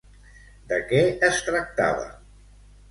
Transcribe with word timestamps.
De 0.71 0.79
què 0.93 1.03
es 1.29 1.39
tractava? 1.51 2.11